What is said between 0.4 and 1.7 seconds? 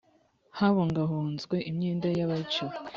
habungabunzwe